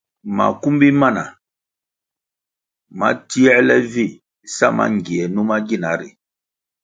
[0.37, 1.31] Makumbi mana mana
[2.99, 4.05] ma tierle vi
[4.55, 6.09] sa mangie numa gina ri.